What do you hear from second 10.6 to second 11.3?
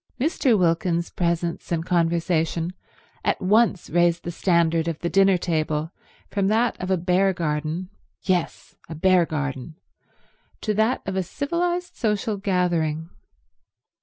that of a